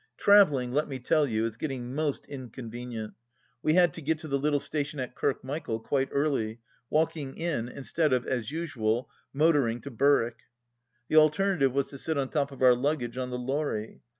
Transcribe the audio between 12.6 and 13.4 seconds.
our luggage on the